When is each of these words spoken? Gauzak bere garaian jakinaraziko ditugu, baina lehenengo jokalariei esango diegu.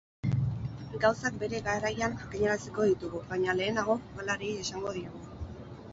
Gauzak 1.03 1.35
bere 1.43 1.59
garaian 1.67 2.17
jakinaraziko 2.23 2.87
ditugu, 2.93 3.23
baina 3.35 3.59
lehenengo 3.61 3.99
jokalariei 4.09 4.57
esango 4.67 4.99
diegu. 5.01 5.23